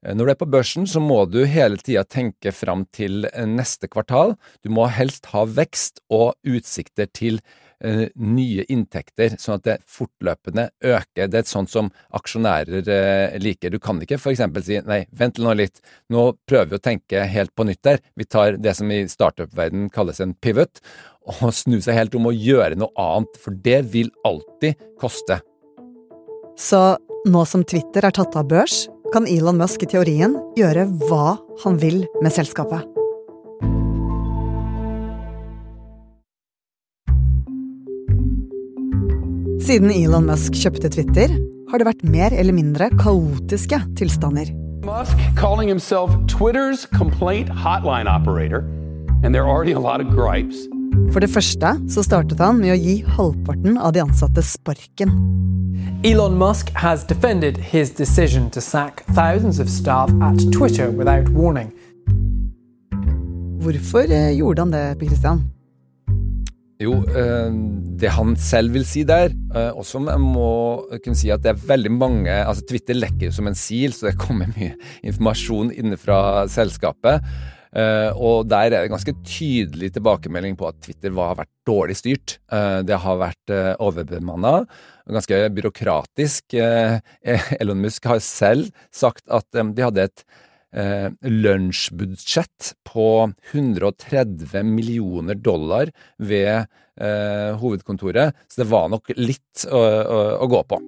Eh, 0.03 0.13
når 0.13 0.25
du 0.25 0.35
er 0.35 0.39
på 0.43 0.51
børsen, 0.53 0.87
så 0.89 1.01
må 1.03 1.23
du 1.31 1.41
hele 1.49 1.79
tida 1.81 2.03
tenke 2.03 2.53
fram 2.55 2.85
til 2.91 3.27
neste 3.49 3.89
kvartal. 3.89 4.35
Du 4.63 4.71
må 4.73 4.87
helst 4.91 5.31
ha 5.33 5.47
vekst 5.49 6.03
og 6.13 6.35
utsikter 6.43 7.09
til 7.11 7.41
Eh, 7.83 8.05
nye 8.15 8.63
inntekter, 8.71 9.33
sånn 9.41 9.57
at 9.57 9.63
det 9.67 9.73
fortløpende 9.91 10.69
øker. 10.87 11.27
Det 11.27 11.35
er 11.35 11.41
et 11.43 11.49
sånt 11.49 11.67
som 11.67 11.89
aksjonærer 12.15 12.87
eh, 12.87 13.33
liker. 13.43 13.73
Du 13.73 13.79
kan 13.83 13.99
ikke 13.99 14.15
f.eks. 14.15 14.39
si 14.63 14.77
nei, 14.87 15.01
vent 15.11 15.41
nå 15.43 15.51
litt, 15.59 15.81
nå 16.07 16.29
prøver 16.47 16.71
vi 16.71 16.79
å 16.79 16.83
tenke 16.85 17.25
helt 17.27 17.51
på 17.51 17.65
nytt 17.67 17.81
der. 17.83 17.99
Vi 18.15 18.23
tar 18.23 18.55
det 18.63 18.77
som 18.79 18.87
i 18.87 19.01
startup-verdenen 19.11 19.91
kalles 19.91 20.23
en 20.23 20.31
pivot, 20.39 20.79
og 21.27 21.51
snu 21.51 21.81
seg 21.83 21.99
helt 21.99 22.15
om 22.15 22.31
å 22.31 22.35
gjøre 22.35 22.79
noe 22.79 22.95
annet, 23.03 23.35
for 23.43 23.59
det 23.67 23.81
vil 23.91 24.13
alltid 24.23 24.79
koste. 25.03 25.41
Så 26.55 26.85
nå 27.27 27.43
som 27.51 27.67
Twitter 27.67 28.07
er 28.07 28.15
tatt 28.15 28.39
av 28.39 28.47
børs, 28.47 28.85
kan 29.13 29.27
Elon 29.29 29.59
Musk 29.61 29.83
i 29.85 29.87
teorien 29.91 30.33
gjøre 30.57 30.87
hva 31.05 31.35
han 31.61 31.77
vil 31.77 32.01
med 32.23 32.33
selskapet. 32.33 32.81
Siden 39.63 39.93
Elon 39.93 40.25
Musk 40.27 40.57
kjøpte 40.57 40.89
Twitter, 40.91 41.31
har 41.69 41.81
det 41.81 41.87
vært 41.87 42.03
mer 42.05 42.33
eller 42.35 42.53
mindre 42.53 42.89
kaotiske 42.99 43.79
tilstander. 43.97 44.49
Musk 44.83 45.17
calling 45.39 45.69
himself 45.69 46.11
Twitter's 46.27 46.83
complaint 46.97 47.49
hotline 47.49 48.09
operator, 48.09 48.65
and 49.23 49.33
there 49.33 49.45
are 49.45 49.49
already 49.49 49.71
a 49.71 49.79
lot 49.79 50.01
of 50.01 50.09
gripes. 50.09 50.67
For 51.13 51.21
det 51.21 51.31
første 51.31 51.77
så 51.89 52.03
startet 52.05 52.41
han 52.41 52.59
med 52.61 52.75
å 52.75 52.81
gi 52.81 52.99
halvparten 53.15 53.77
av 53.77 53.93
de 53.95 54.03
ansatte 54.03 54.43
sparken. 54.45 55.52
Elon 56.03 56.37
Musk 56.37 56.69
has 56.75 57.05
defended 57.05 57.57
his 57.57 57.89
decision 57.89 58.49
to 58.51 58.61
sack 58.61 59.05
thousands 59.15 59.59
of 59.59 59.69
staff 59.69 60.09
at 60.21 60.39
Twitter 60.51 60.91
without 60.91 61.29
warning. 61.29 61.71
Hvorfor 63.63 64.11
eh, 64.11 64.33
gjorde 64.37 64.61
han 64.65 64.73
det, 64.73 64.83
Per 64.99 65.07
Christian? 65.07 65.43
Jo, 66.83 66.97
eh, 67.07 67.53
det 68.01 68.11
han 68.11 68.35
selv 68.35 68.73
vil 68.75 68.83
si 68.87 69.05
der, 69.07 69.31
eh, 69.55 69.71
og 69.71 69.85
som 69.87 70.09
jeg 70.11 70.19
må 70.19 70.49
kunne 70.97 71.15
si 71.15 71.31
at 71.31 71.43
det 71.45 71.53
er 71.53 71.65
veldig 71.69 71.91
mange 71.95 72.33
altså 72.33 72.65
Twitter 72.67 72.97
lekker 72.97 73.29
jo 73.29 73.35
som 73.35 73.47
en 73.47 73.55
sil, 73.55 73.95
så 73.95 74.09
det 74.09 74.19
kommer 74.19 74.51
mye 74.57 74.75
informasjon 75.05 75.71
innenfra 75.71 76.49
selskapet. 76.51 77.23
Eh, 77.73 78.09
og 78.13 78.47
der 78.51 78.69
er 78.69 78.83
det 78.83 78.93
ganske 78.93 79.15
tydelig 79.25 79.91
tilbakemelding 79.95 80.57
på 80.59 80.69
at 80.69 80.79
Twitter 80.85 81.13
har 81.17 81.39
vært 81.41 81.51
dårlig 81.65 81.97
styrt. 81.97 82.37
Det 82.83 82.97
har 83.05 83.19
vært 83.21 83.53
overbemanna, 83.81 84.65
ganske 85.07 85.37
byråkratisk. 85.55 86.57
Elon 87.61 87.81
Musk 87.85 88.09
har 88.11 88.19
selv 88.21 88.67
sagt 88.91 89.23
at 89.31 89.47
de 89.55 89.85
hadde 89.87 90.09
et 90.09 90.25
eh, 90.73 91.09
lunsjbudsjett 91.21 92.73
på 92.83 93.31
130 93.51 94.63
millioner 94.63 95.35
dollar 95.35 95.91
ved 96.17 96.65
eh, 96.99 97.51
hovedkontoret, 97.61 98.35
så 98.47 98.63
det 98.63 98.69
var 98.71 98.89
nok 98.93 99.13
litt 99.17 99.67
å, 99.69 99.79
å, 99.79 100.19
å 100.43 100.49
gå 100.51 100.63
på. 100.69 100.81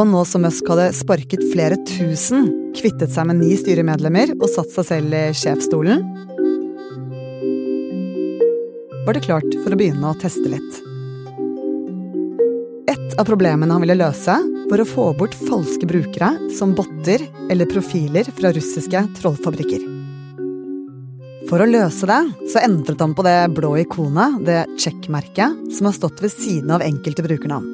Og 0.00 0.08
nå 0.08 0.22
som 0.24 0.44
Musk 0.46 0.68
hadde 0.72 0.88
sparket 0.96 1.42
flere 1.52 1.76
tusen, 1.88 2.48
kvittet 2.76 3.12
seg 3.12 3.28
med 3.28 3.42
ni 3.42 3.52
styremedlemmer 3.60 4.32
og 4.38 4.48
satt 4.50 4.72
seg 4.72 4.88
selv 4.88 5.16
i 5.16 5.24
sjefsstolen, 5.36 6.06
var 9.02 9.18
det 9.18 9.24
klart 9.26 9.58
for 9.64 9.74
å 9.74 9.78
begynne 9.78 10.08
å 10.08 10.18
teste 10.22 10.46
litt. 10.48 10.80
Et 12.92 13.16
av 13.18 13.26
problemene 13.28 13.74
han 13.74 13.82
ville 13.82 13.98
løse, 13.98 14.36
var 14.70 14.80
å 14.80 14.88
få 14.88 15.10
bort 15.18 15.34
falske 15.36 15.88
brukere 15.88 16.30
som 16.56 16.72
botter 16.76 17.26
eller 17.52 17.68
profiler 17.68 18.30
fra 18.32 18.54
russiske 18.54 19.02
trollfabrikker. 19.18 19.84
For 21.50 21.60
å 21.60 21.68
løse 21.68 22.08
det, 22.08 22.22
så 22.48 22.62
endret 22.62 23.02
han 23.02 23.12
på 23.18 23.26
det 23.26 23.36
blå 23.52 23.74
ikonet, 23.82 24.40
det 24.46 24.62
check-merket, 24.80 25.60
som 25.76 25.90
har 25.90 25.98
stått 25.98 26.24
ved 26.24 26.32
siden 26.32 26.72
av 26.72 26.86
enkelte 26.86 27.26
brukernavn. 27.26 27.71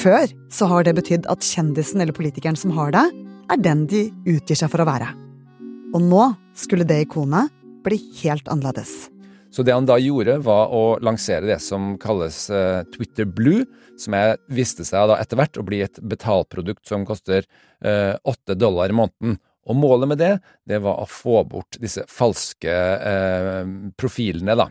Før 0.00 0.26
så 0.52 0.68
har 0.70 0.86
det 0.86 0.96
betydd 0.98 1.28
at 1.30 1.44
kjendisen 1.44 2.02
eller 2.02 2.16
politikeren 2.16 2.58
som 2.58 2.72
har 2.76 2.92
det, 2.94 3.04
er 3.52 3.60
den 3.60 3.84
de 3.90 4.06
utgir 4.26 4.58
seg 4.58 4.72
for 4.72 4.82
å 4.82 4.88
være. 4.88 5.10
Og 5.94 6.02
nå 6.02 6.26
skulle 6.58 6.86
det 6.88 7.04
ikonet 7.04 7.52
bli 7.84 8.00
helt 8.22 8.48
annerledes. 8.50 9.08
Så 9.54 9.62
det 9.62 9.74
han 9.76 9.86
da 9.86 10.00
gjorde, 10.02 10.40
var 10.42 10.72
å 10.74 10.96
lansere 11.04 11.46
det 11.46 11.60
som 11.62 11.94
kalles 12.02 12.48
uh, 12.50 12.82
Twitter 12.90 13.28
Blue, 13.28 13.68
som 14.00 14.16
jeg 14.18 14.38
viste 14.50 14.86
seg 14.88 15.06
da 15.12 15.20
etter 15.22 15.38
hvert 15.38 15.60
å 15.60 15.66
bli 15.66 15.84
et 15.84 16.00
betalprodukt 16.02 16.88
som 16.90 17.06
koster 17.06 17.46
åtte 17.84 18.56
uh, 18.56 18.58
dollar 18.58 18.90
i 18.90 18.96
måneden. 18.98 19.38
Og 19.70 19.78
målet 19.78 20.10
med 20.10 20.20
det, 20.20 20.32
det 20.68 20.80
var 20.84 21.00
å 21.00 21.08
få 21.08 21.44
bort 21.48 21.78
disse 21.80 22.02
falske 22.10 22.72
eh, 22.72 23.62
profilene, 23.96 24.56
da. 24.60 24.66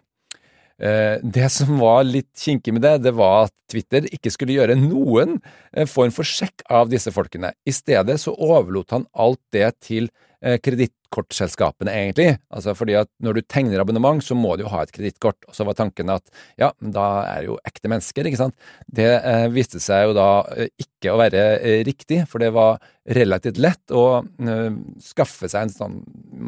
Eh, 0.81 1.21
det 1.21 1.49
som 1.53 1.77
var 1.79 2.03
litt 2.07 2.31
kinkig 2.39 2.73
med 2.73 2.83
det, 2.85 2.97
det 3.05 3.13
var 3.17 3.47
at 3.47 3.55
Twitter 3.71 4.07
ikke 4.09 4.31
skulle 4.33 4.55
gjøre 4.57 4.77
noen 4.79 5.37
eh, 5.71 5.87
form 5.89 6.13
for 6.13 6.27
sjekk 6.27 6.65
av 6.71 6.89
disse 6.91 7.13
folkene. 7.13 7.53
I 7.65 7.75
stedet 7.75 8.19
så 8.21 8.33
overlot 8.33 8.95
han 8.95 9.05
alt 9.13 9.41
det 9.53 9.69
til 9.85 10.09
eh, 10.41 10.57
kredittkortselskapene, 10.65 11.93
egentlig. 11.93 12.39
Altså 12.49 12.73
fordi 12.77 12.97
at 13.03 13.11
når 13.23 13.37
du 13.37 13.43
tegner 13.45 13.83
abonnement, 13.83 14.23
så 14.25 14.37
må 14.37 14.55
du 14.57 14.65
jo 14.65 14.73
ha 14.73 14.81
et 14.83 14.95
kredittkort. 14.95 15.37
Og 15.47 15.55
så 15.55 15.67
var 15.67 15.77
tanken 15.77 16.09
at 16.13 16.25
ja, 16.59 16.73
da 16.81 17.07
er 17.29 17.43
det 17.43 17.51
jo 17.51 17.59
ekte 17.69 17.93
mennesker, 17.93 18.27
ikke 18.27 18.41
sant. 18.41 18.57
Det 18.89 19.11
viste 19.53 19.81
seg 19.83 20.09
jo 20.09 20.17
da 20.17 20.29
ikke 20.81 21.13
å 21.13 21.21
være 21.21 21.45
riktig, 21.85 22.23
for 22.31 22.41
det 22.41 22.49
var 22.55 22.81
relativt 23.05 23.57
lett 23.57 23.91
å 23.91 24.23
uh, 24.23 24.75
skaffe 25.03 25.49
seg 25.51 25.67
en 25.67 25.73
sånn, 25.73 25.97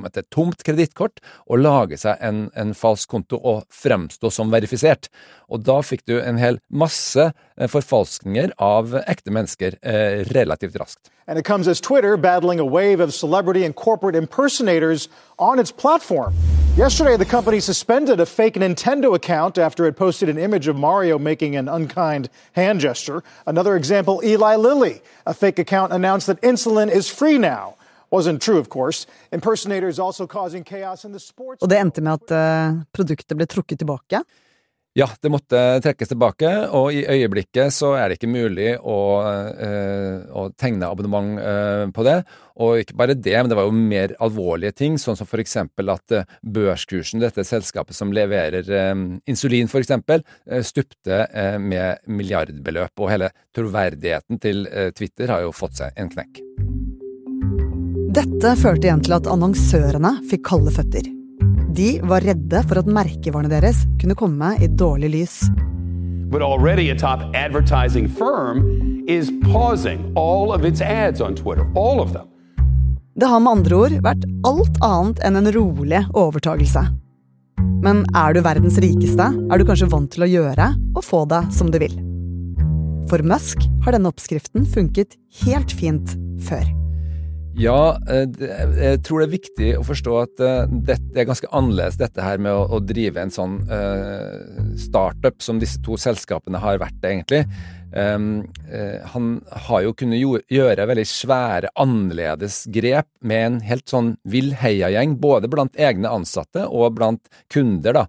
et 0.07 0.21
tomt 0.33 0.63
kredittkort 0.63 1.19
og 1.50 1.59
lage 1.59 2.00
seg 2.00 2.21
en, 2.24 2.45
en, 2.55 2.74
falsk 2.75 3.12
konto 3.12 3.39
og 3.39 3.65
fremstå 3.74 4.31
som 4.31 4.53
verifisert. 4.53 5.09
Og 5.51 5.65
da 5.67 5.81
fikk 5.83 6.05
du 6.07 6.15
en 6.21 6.39
hel 6.39 6.62
masse 6.69 7.27
uh, 7.31 7.67
forfalskninger 7.71 8.55
av 8.62 8.95
ekte 9.05 9.33
mennesker 9.35 9.79
eh, 9.81 10.24
relativt 10.35 10.77
raskt. 10.79 11.12
And 11.27 11.39
it 11.39 11.45
comes 11.45 11.67
as 11.67 11.81
Twitter 11.81 12.17
battling 12.17 12.59
a 12.59 12.65
wave 12.65 13.01
of 13.01 13.13
celebrity 13.13 13.65
and 13.65 13.75
corporate 13.75 14.15
impersonators 14.15 15.09
on 15.39 15.59
its 15.59 15.71
platform. 15.71 16.33
Yesterday, 16.77 17.15
the 17.15 17.24
company 17.24 17.62
suspended 17.62 18.20
a 18.20 18.25
fake 18.25 18.55
Nintendo 18.55 19.15
account 19.15 19.58
after 19.58 19.86
it 19.86 19.96
posted 19.96 20.27
an 20.27 20.38
image 20.38 20.67
of 20.67 20.75
Mario 20.75 21.17
making 21.17 21.55
an 21.55 21.70
unkind 21.70 22.27
hand 22.51 22.82
gesture. 22.82 23.24
Another 23.48 23.77
example, 23.77 24.20
Eli 24.25 24.58
Lilly. 24.58 25.01
A 25.25 25.34
fake 25.34 25.58
account 25.58 25.94
announced 25.94 26.27
that 26.27 26.41
insulin 26.41 26.91
is 26.91 27.10
free 27.10 27.38
now. 27.38 27.75
Wasn't 28.12 28.41
true, 28.41 28.58
of 28.58 28.67
course. 28.67 29.08
Impersonators 29.32 30.00
also 30.00 30.27
causing 30.27 30.65
chaos 30.65 31.05
in 31.05 31.13
the 31.13 31.20
sports. 31.20 31.62
Og 31.62 31.70
det 31.70 31.77
endte 31.79 32.01
med 32.01 32.13
at 32.13 32.32
uh, 32.32 32.82
produktet 32.91 33.38
ble 33.38 33.46
trukket? 33.46 33.79
Ja, 34.95 35.09
det 35.21 35.27
måtte 35.27 35.59
trekkes 35.83 36.07
tilbake, 36.07 36.49
og 36.71 36.93
i 36.95 37.01
øyeblikket 37.03 37.73
så 37.75 37.89
er 37.99 38.07
det 38.07 38.15
ikke 38.15 38.29
mulig 38.31 38.77
å, 38.79 38.99
øh, 39.27 40.21
å 40.31 40.45
tegne 40.55 40.87
abonnement 40.87 41.33
øh, 41.35 41.89
på 41.91 42.05
det. 42.07 42.13
Og 42.63 42.79
ikke 42.79 42.95
bare 43.01 43.17
det, 43.19 43.33
men 43.35 43.51
det 43.51 43.57
var 43.59 43.67
jo 43.67 43.73
mer 43.75 44.13
alvorlige 44.23 44.71
ting, 44.79 44.95
sånn 44.95 45.19
som 45.19 45.27
for 45.27 45.43
eksempel 45.43 45.91
at 45.91 46.15
øh, 46.15 46.23
børskursen, 46.47 47.19
dette 47.19 47.43
selskapet 47.43 47.97
som 47.97 48.15
leverer 48.15 48.71
insulin 49.27 49.67
for 49.67 49.83
eksempel, 49.83 50.23
stupte 50.63 51.25
med 51.59 52.07
milliardbeløp, 52.07 52.95
og 52.95 53.11
hele 53.11 53.29
troverdigheten 53.55 54.39
til 54.39 54.63
Twitter 54.95 55.33
har 55.33 55.43
jo 55.43 55.51
fått 55.55 55.81
seg 55.81 55.99
en 55.99 56.13
knekk. 56.15 56.39
Dette 58.15 58.55
førte 58.63 58.87
igjen 58.87 59.03
til 59.03 59.19
at 59.19 59.27
annonsørene 59.27 60.15
fikk 60.31 60.47
kalde 60.53 60.71
føtter. 60.71 61.11
De 61.75 62.00
var 62.03 62.24
redde 62.24 62.62
for 62.70 62.79
at 62.79 62.88
merkevarene 62.88 63.51
deres 63.51 63.82
kunne 64.00 64.15
komme 64.15 64.53
i 64.63 64.67
dårlig 64.72 65.10
lys. 65.12 65.34
But 66.32 66.41
already 66.41 66.89
a 66.89 66.96
top 66.96 67.20
advertising 67.36 68.08
firm 68.08 69.03
is 69.08 69.32
pausing 69.51 70.13
all 70.15 70.53
of 70.53 70.63
its 70.63 70.79
ads 70.82 71.20
on 71.22 71.36
Twitter. 71.36 71.67
All 71.75 72.00
of 72.00 72.13
them. 72.13 72.27
Det 73.15 73.27
har 73.27 73.39
med 73.39 73.51
andre 73.51 73.75
ord 73.75 73.98
vært 74.03 74.24
alt 74.48 74.79
annet 74.84 75.20
enn 75.27 75.39
en 75.39 75.51
rolig 75.55 76.01
overtagelse. 76.15 76.86
Men 77.84 78.05
er 78.15 78.36
du 78.36 78.41
verdens 78.44 78.79
rikeste, 78.79 79.27
er 79.27 79.60
du 79.60 79.67
kanskje 79.67 79.91
vant 79.91 80.12
til 80.12 80.24
å 80.24 80.32
gjøre 80.32 80.72
og 80.96 81.03
få 81.03 81.25
det 81.32 81.44
som 81.55 81.72
du 81.72 81.79
vil. 81.84 82.00
For 83.12 83.20
Musk 83.24 83.67
har 83.84 83.96
denne 83.96 84.15
oppskriften 84.15 84.63
funket 84.67 85.20
helt 85.44 85.75
fint 85.75 86.15
før. 86.48 86.65
Ja, 87.55 87.95
eh, 88.12 88.25
jeg 88.75 89.00
tror 89.07 89.21
det 89.21 89.25
er 89.29 89.31
viktig 89.31 89.69
å 89.79 89.85
forstå 89.88 90.15
at 90.19 90.41
eh, 90.43 90.74
det 90.89 90.97
er 91.15 91.27
ganske 91.29 91.47
annerledes 91.55 91.95
dette 92.01 92.24
her 92.24 92.41
med 92.41 92.51
å, 92.51 92.81
drive 92.83 93.21
en 93.21 93.31
sånn 93.31 93.55
uh, 93.69 94.74
startup 94.79 95.39
som 95.41 95.62
disse 95.62 95.79
to 95.85 95.95
selskapene 96.00 96.59
har 96.62 96.81
vært, 96.83 97.00
egentlig. 97.07 97.45
Uh, 97.95 98.43
han 99.13 99.29
har 99.69 99.85
jo 99.85 99.95
kunnet 99.95 100.19
gjøre 100.51 100.88
veldig 100.91 101.07
svære, 101.07 101.71
annerledes 101.79 102.65
grep 102.75 103.07
med 103.24 103.47
en 103.47 103.59
helt 103.63 103.88
sånn 103.89 104.13
vill 104.27 104.51
heiagjeng, 104.59 105.15
både 105.24 105.50
blant 105.51 105.79
egne 105.79 106.12
ansatte 106.12 106.67
og 106.67 106.97
blant 107.00 107.31
kunder, 107.53 108.03
da. 108.03 108.07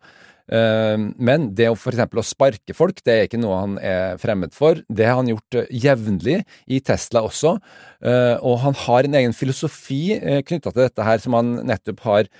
Ehm, 0.53 1.09
men 1.19 1.49
det 1.59 1.67
å 1.73 1.75
f.eks. 1.75 2.05
å 2.07 2.25
sparke 2.25 2.75
folk, 2.77 3.01
det 3.07 3.15
er 3.15 3.27
ikke 3.27 3.41
noe 3.43 3.59
han 3.59 3.77
er 3.83 4.21
fremmed 4.23 4.55
for. 4.55 4.79
Det 4.87 5.09
har 5.09 5.19
han 5.19 5.31
gjort 5.31 5.59
eh, 5.59 5.71
jevnlig 5.75 6.39
i 6.71 6.81
Tesla 6.87 7.25
også. 7.27 7.57
Eh, 8.07 8.35
og 8.47 8.61
han 8.63 8.77
har 8.85 9.09
en 9.09 9.19
egen 9.21 9.35
filosofi 9.37 10.17
eh, 10.17 10.43
knytta 10.47 10.73
til 10.73 10.85
dette 10.85 11.07
her, 11.07 11.23
som 11.23 11.37
han 11.39 11.57
nettopp 11.67 12.05
har 12.07 12.31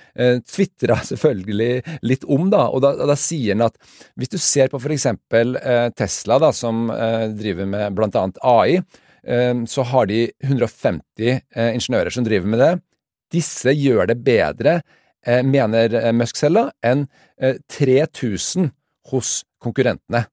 tvitra 0.47 0.99
selvfølgelig 1.11 1.97
litt 2.07 2.23
om. 2.27 2.47
da, 2.53 2.67
og 2.71 2.83
da, 2.85 2.93
da, 3.09 3.17
sier 3.19 3.55
han 3.55 3.67
at 3.67 3.75
hvis 4.19 4.31
du 4.31 4.37
ser 4.41 4.71
på 4.71 4.79
f.eks. 4.79 5.09
Tesla, 5.97 6.39
da, 6.41 6.51
som 6.55 6.87
driver 7.37 7.67
med 7.69 7.97
bl.a. 7.97 8.23
AI, 8.47 8.79
så 9.67 9.83
har 9.89 10.07
de 10.07 10.21
150 10.45 11.41
ingeniører 11.75 12.13
som 12.13 12.25
driver 12.27 12.51
med 12.53 12.61
det. 12.63 12.71
Disse 13.35 13.73
gjør 13.75 14.07
det 14.11 14.21
bedre 14.23 14.77
Eh, 14.79 15.06
mener 15.43 15.93
eh, 15.93 16.13
Musk 16.15 16.39
selv, 16.39 16.71
enn 16.85 17.07
3000 17.73 18.67
eh, 18.67 18.73
hos 19.11 19.41
konkurrentene. 19.63 20.25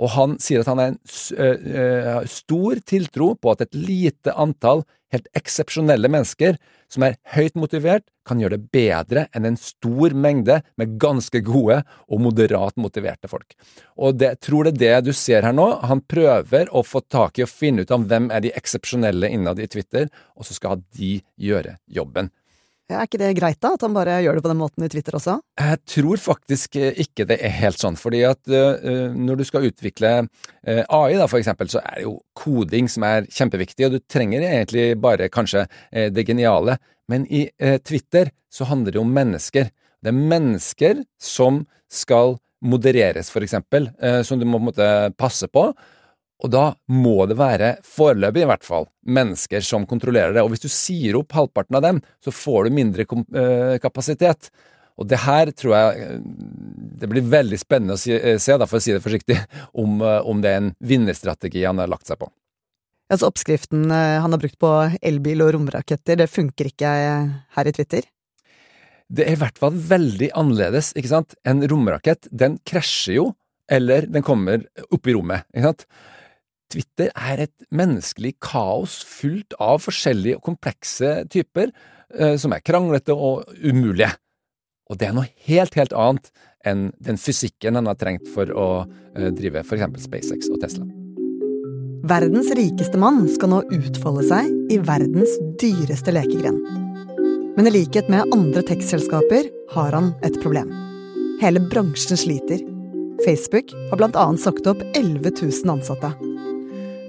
Og 0.00 0.14
han 0.14 0.38
sier 0.40 0.62
at 0.62 0.70
han 0.70 0.80
har 0.80 0.94
en 0.94 2.28
stor 2.30 2.78
tiltro 2.88 3.34
på 3.36 3.52
at 3.52 3.66
et 3.66 3.76
lite 3.76 4.32
antall 4.32 4.84
helt 5.12 5.26
eksepsjonelle 5.36 6.10
mennesker 6.10 6.56
som 6.90 7.04
er 7.06 7.16
høyt 7.34 7.56
motivert, 7.58 8.06
kan 8.26 8.40
gjøre 8.42 8.58
det 8.58 8.70
bedre 8.74 9.24
enn 9.34 9.48
en 9.48 9.58
stor 9.58 10.14
mengde 10.14 10.60
med 10.78 10.96
ganske 11.02 11.42
gode 11.46 11.80
og 12.06 12.22
moderat 12.22 12.76
motiverte 12.80 13.30
folk. 13.30 13.54
Og 13.98 14.18
det 14.20 14.36
tror 14.44 14.68
det 14.68 14.74
er 14.76 15.00
det 15.02 15.10
du 15.10 15.12
ser 15.16 15.46
her 15.46 15.54
nå. 15.56 15.66
Han 15.86 16.02
prøver 16.06 16.70
å 16.70 16.84
få 16.86 17.02
tak 17.02 17.38
i 17.40 17.46
og 17.46 17.50
finne 17.50 17.82
ut 17.84 17.94
av 17.94 18.06
hvem 18.10 18.30
er 18.34 18.44
de 18.44 18.54
eksepsjonelle 18.58 19.30
innad 19.34 19.62
i 19.62 19.68
Twitter, 19.70 20.10
og 20.38 20.46
så 20.46 20.56
skal 20.56 20.84
de 20.98 21.16
gjøre 21.40 21.78
jobben. 21.90 22.30
Er 22.90 23.06
ikke 23.06 23.20
det 23.20 23.30
greit, 23.38 23.58
da? 23.62 23.72
At 23.76 23.84
han 23.84 23.94
bare 23.94 24.18
gjør 24.24 24.38
det 24.38 24.44
på 24.44 24.50
den 24.50 24.60
måten 24.60 24.84
i 24.86 24.90
Twitter 24.92 25.16
også? 25.18 25.36
Jeg 25.60 25.80
tror 25.92 26.22
faktisk 26.22 26.78
eh, 26.80 26.98
ikke 27.04 27.26
det 27.30 27.38
er 27.44 27.54
helt 27.60 27.80
sånn. 27.80 27.98
fordi 28.00 28.22
at 28.26 28.40
uh, 28.50 29.12
når 29.14 29.40
du 29.40 29.44
skal 29.46 29.68
utvikle 29.68 30.12
uh, 30.24 30.82
AI, 30.84 31.16
da, 31.20 31.28
for 31.30 31.40
eksempel, 31.40 31.70
så 31.72 31.82
er 31.82 32.00
det 32.00 32.06
jo 32.06 32.16
koding 32.38 32.90
som 32.90 33.06
er 33.06 33.28
kjempeviktig, 33.30 33.86
og 33.86 33.96
du 33.96 34.00
trenger 34.10 34.44
egentlig 34.46 34.86
bare 35.00 35.30
kanskje 35.32 35.66
uh, 35.66 36.08
det 36.10 36.26
geniale. 36.28 36.78
Men 37.10 37.24
i 37.26 37.48
Twitter 37.82 38.28
så 38.54 38.68
handler 38.70 38.94
det 38.94 39.00
om 39.00 39.08
mennesker. 39.10 39.72
Det 39.98 40.12
er 40.12 40.20
mennesker 40.30 41.00
som 41.18 41.64
skal 41.90 42.36
modereres, 42.62 43.32
for 43.34 43.42
eksempel, 43.42 43.88
som 44.22 44.38
du 44.38 44.44
må 44.46 44.60
på 44.60 44.62
en 44.62 44.68
måte 44.68 44.90
passe 45.18 45.48
på. 45.50 45.64
Og 46.40 46.52
da 46.52 46.64
må 46.88 47.26
det 47.28 47.36
være, 47.38 47.74
foreløpig 47.84 48.44
i 48.44 48.48
hvert 48.48 48.64
fall, 48.64 48.88
mennesker 49.04 49.64
som 49.64 49.86
kontrollerer 49.88 50.34
det. 50.34 50.44
Og 50.44 50.54
hvis 50.54 50.64
du 50.64 50.70
sier 50.72 51.18
opp 51.18 51.34
halvparten 51.36 51.76
av 51.76 51.84
dem, 51.84 52.02
så 52.24 52.32
får 52.32 52.66
du 52.66 52.76
mindre 52.78 53.04
eh, 53.04 53.76
kapasitet. 53.82 54.48
Og 55.00 55.08
det 55.08 55.20
her 55.26 55.52
tror 55.56 55.74
jeg 55.76 56.06
eh, 56.06 56.20
det 57.00 57.10
blir 57.12 57.28
veldig 57.28 57.60
spennende 57.60 57.96
å 57.96 58.16
eh, 58.16 58.38
se, 58.40 58.56
da, 58.56 58.68
for 58.68 58.80
å 58.80 58.84
si 58.84 58.94
det 58.96 59.02
forsiktig, 59.04 59.36
om, 59.82 60.00
om 60.00 60.40
det 60.40 60.52
er 60.52 60.62
en 60.62 60.70
vinnerstrategi 60.80 61.66
han 61.66 61.82
har 61.82 61.92
lagt 61.92 62.08
seg 62.08 62.20
på. 62.22 62.30
Altså 63.10 63.26
Oppskriften 63.26 63.90
han 63.90 64.30
har 64.30 64.38
brukt 64.38 64.54
på 64.62 64.70
elbil 65.02 65.42
og 65.42 65.56
romraketter, 65.56 66.20
det 66.20 66.28
funker 66.30 66.68
ikke 66.70 66.90
her 67.56 67.66
i 67.68 67.72
Twitter? 67.74 68.06
Det 69.10 69.24
er 69.26 69.34
i 69.34 69.40
hvert 69.40 69.58
fall 69.58 69.74
veldig 69.74 70.28
annerledes, 70.38 70.92
ikke 70.94 71.10
sant. 71.10 71.34
En 71.42 71.64
romrakett, 71.66 72.28
den 72.30 72.60
krasjer 72.62 73.16
jo, 73.16 73.24
eller 73.66 74.06
den 74.06 74.22
kommer 74.22 74.62
opp 74.86 75.10
i 75.10 75.16
rommet, 75.16 75.48
ikke 75.50 75.72
sant. 75.72 75.84
Twitter 76.70 77.10
er 77.16 77.46
et 77.46 77.54
menneskelig 77.74 78.36
kaos 78.42 79.00
fullt 79.06 79.56
av 79.58 79.82
forskjellige 79.82 80.38
og 80.38 80.46
komplekse 80.52 81.14
typer 81.32 81.70
eh, 81.70 82.36
som 82.38 82.54
er 82.54 82.64
kranglete 82.64 83.14
og 83.14 83.50
umulige. 83.58 84.12
Og 84.90 84.98
det 84.98 85.08
er 85.08 85.16
noe 85.16 85.30
helt, 85.46 85.76
helt 85.78 85.94
annet 85.94 86.30
enn 86.66 86.90
den 87.00 87.18
fysikken 87.20 87.78
han 87.78 87.88
har 87.88 87.98
trengt 87.98 88.28
for 88.34 88.50
å 88.50 88.68
eh, 89.16 89.30
drive 89.34 89.64
f.eks. 89.64 90.06
SpaceX 90.06 90.50
og 90.52 90.60
Tesla. 90.62 90.86
Verdens 92.10 92.48
rikeste 92.56 92.98
mann 92.98 93.26
skal 93.30 93.52
nå 93.52 93.60
utfolde 93.76 94.24
seg 94.30 94.48
i 94.72 94.78
verdens 94.82 95.36
dyreste 95.60 96.14
lekegren. 96.16 96.56
Men 97.58 97.68
i 97.68 97.74
likhet 97.74 98.08
med 98.10 98.30
andre 98.34 98.62
tech-selskaper 98.66 99.50
har 99.74 99.94
han 99.94 100.14
et 100.26 100.38
problem. 100.42 100.70
Hele 101.42 101.62
bransjen 101.70 102.18
sliter. 102.18 102.62
Facebook 103.26 103.74
har 103.90 104.00
bl.a. 104.00 104.26
sagt 104.40 104.66
opp 104.70 104.80
11 104.94 105.34
000 105.42 105.74
ansatte. 105.74 106.14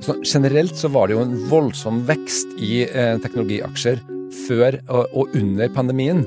Så 0.01 0.15
generelt 0.25 0.77
så 0.77 0.89
var 0.89 1.07
det 1.07 1.17
jo 1.17 1.25
en 1.25 1.35
voldsom 1.49 2.01
vekst 2.07 2.55
i 2.57 2.81
eh, 2.87 3.17
teknologiaksjer 3.21 4.01
før 4.47 4.79
og, 4.87 5.11
og, 5.13 5.35
under 5.37 5.69
pandemien. 5.75 6.23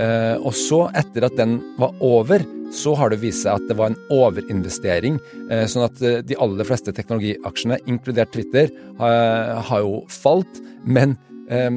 Eh, 0.00 0.34
og 0.40 0.50
så, 0.56 0.88
etter 0.98 1.28
at 1.28 1.36
den 1.38 1.60
var 1.78 1.94
over, 2.02 2.42
så 2.74 2.96
har 2.98 3.12
det 3.12 3.20
vist 3.22 3.44
seg 3.44 3.60
at 3.60 3.68
det 3.68 3.76
var 3.78 3.92
en 3.92 4.00
overinvestering. 4.10 5.20
Eh, 5.52 5.66
sånn 5.70 5.86
at 5.86 6.02
eh, 6.02 6.18
de 6.26 6.38
aller 6.42 6.66
fleste 6.66 6.94
teknologiaksjene, 6.96 7.78
inkludert 7.86 8.32
Twitter, 8.34 8.72
har, 8.98 9.60
har 9.68 9.84
jo 9.84 10.00
falt. 10.10 10.58
Men 10.82 11.14
eh, 11.52 11.70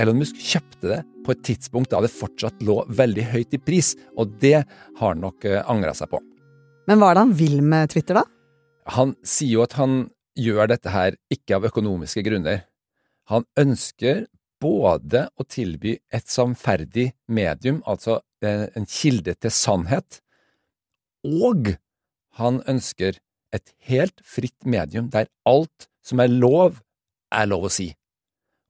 Elon 0.00 0.20
Musk 0.22 0.38
kjøpte 0.40 0.94
det 0.94 1.00
på 1.26 1.34
et 1.34 1.42
tidspunkt 1.44 1.92
da 1.92 2.00
det 2.00 2.12
fortsatt 2.14 2.62
lå 2.64 2.78
veldig 2.88 3.26
høyt 3.34 3.58
i 3.58 3.60
pris, 3.60 3.92
og 4.16 4.32
det 4.40 4.62
har 4.62 5.12
han 5.12 5.20
nok 5.20 5.44
uh, 5.44 5.60
angra 5.68 5.92
seg 5.98 6.08
på. 6.12 6.22
Men 6.88 7.00
hva 7.00 7.10
er 7.10 7.18
det 7.18 7.24
han 7.26 7.34
vil 7.36 7.58
med 7.66 7.92
Twitter, 7.92 8.22
da? 8.22 8.24
Han 8.96 9.12
sier 9.20 9.58
jo 9.58 9.66
at 9.66 9.76
han 9.76 10.06
gjør 10.40 10.70
dette 10.72 10.92
her 10.92 11.16
ikke 11.32 11.58
av 11.58 11.68
økonomiske 11.68 12.24
grunner. 12.26 12.64
Han 13.30 13.46
ønsker 13.60 14.26
både 14.60 15.26
å 15.40 15.46
tilby 15.48 15.96
et 16.12 16.28
samferdig 16.28 17.10
medium, 17.28 17.80
altså 17.88 18.20
en 18.42 18.88
kilde 18.88 19.34
til 19.36 19.52
sannhet, 19.52 20.20
og 21.24 21.74
han 22.40 22.60
ønsker 22.68 23.18
et 23.52 23.72
helt 23.90 24.20
fritt 24.24 24.56
medium 24.64 25.10
der 25.12 25.28
alt 25.48 25.88
som 26.06 26.22
er 26.22 26.32
lov, 26.32 26.80
er 27.32 27.48
lov 27.50 27.68
å 27.68 27.72
si. 27.72 27.90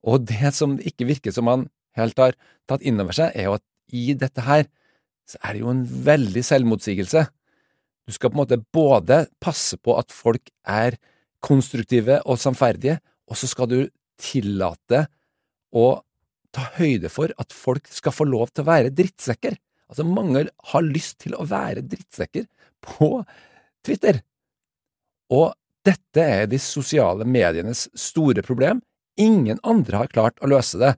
Og 0.07 0.25
det 0.29 0.55
som 0.57 0.79
det 0.79 0.91
ikke 0.91 1.09
virker 1.11 1.35
som 1.35 1.51
han 1.51 1.69
helt 1.99 2.19
har 2.19 2.37
tatt 2.71 2.83
inn 2.87 3.01
over 3.03 3.15
seg, 3.17 3.35
er 3.35 3.49
jo 3.49 3.59
at 3.59 3.67
i 3.95 4.15
dette 4.19 4.47
her 4.47 4.67
så 5.29 5.39
er 5.45 5.55
det 5.55 5.63
jo 5.63 5.71
en 5.73 5.85
veldig 6.07 6.43
selvmotsigelse. 6.47 7.25
Du 8.07 8.15
skal 8.15 8.33
på 8.33 8.39
en 8.39 8.43
måte 8.43 8.63
både 8.75 9.25
passe 9.43 9.79
på 9.79 9.95
at 9.99 10.11
folk 10.15 10.51
er 10.67 10.97
konstruktive 11.45 12.21
og 12.29 12.39
samferdige, 12.41 12.99
og 13.31 13.39
så 13.39 13.49
skal 13.51 13.71
du 13.71 13.81
tillate 14.21 15.07
å 15.73 16.01
ta 16.55 16.67
høyde 16.77 17.11
for 17.13 17.33
at 17.41 17.55
folk 17.55 17.87
skal 17.93 18.15
få 18.15 18.27
lov 18.29 18.51
til 18.51 18.65
å 18.65 18.71
være 18.71 18.95
drittsekker. 18.95 19.55
Altså, 19.91 20.07
mange 20.07 20.47
har 20.73 20.87
lyst 20.87 21.21
til 21.25 21.35
å 21.39 21.47
være 21.49 21.85
drittsekker 21.87 22.47
på 22.85 23.13
Twitter. 23.87 24.21
Og 25.31 25.53
dette 25.87 26.23
er 26.23 26.49
de 26.51 26.59
sosiale 26.61 27.27
medienes 27.27 27.87
store 27.99 28.45
problem. 28.47 28.83
Ingen 29.21 29.61
andre 29.67 30.03
har 30.03 30.13
klart 30.13 30.43
å 30.43 30.51
løse 30.51 30.79
det. 30.81 30.95